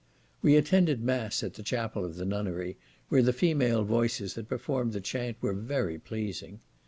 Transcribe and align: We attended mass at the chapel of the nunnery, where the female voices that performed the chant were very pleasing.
We 0.41 0.55
attended 0.55 1.03
mass 1.03 1.43
at 1.43 1.53
the 1.53 1.61
chapel 1.61 2.03
of 2.03 2.15
the 2.15 2.25
nunnery, 2.25 2.75
where 3.09 3.21
the 3.21 3.31
female 3.33 3.83
voices 3.83 4.33
that 4.33 4.49
performed 4.49 4.93
the 4.93 4.99
chant 4.99 5.37
were 5.41 5.53
very 5.53 5.99
pleasing. 5.99 6.59